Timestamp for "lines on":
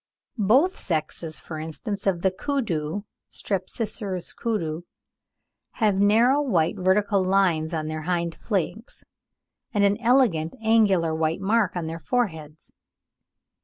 7.23-7.85